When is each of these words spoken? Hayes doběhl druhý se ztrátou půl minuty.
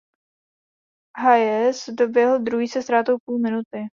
Hayes 1.17 1.89
doběhl 1.89 2.39
druhý 2.39 2.67
se 2.67 2.81
ztrátou 2.81 3.17
půl 3.25 3.39
minuty. 3.39 3.81